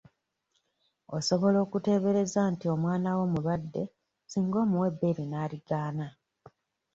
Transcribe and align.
Osobola 1.17 1.57
okuteebereza 1.65 2.41
nti 2.51 2.65
omwana 2.73 3.09
wo 3.17 3.25
mulwadde 3.31 3.83
singa 4.31 4.57
omuwa 4.63 4.85
ebbeere 4.91 5.23
n'aligaana. 5.27 6.07